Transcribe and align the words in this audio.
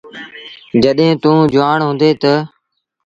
جڏهيݩٚ 0.81 1.19
توٚنٚ 1.23 1.49
جُوآڻ 1.53 1.79
هُنٚدي 1.87 2.11
تا 2.21 2.33